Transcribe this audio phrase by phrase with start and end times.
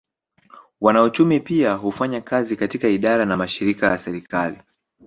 [0.81, 4.61] Wanauchumi pia hufanya kazi katika idara na mashirika ya serikali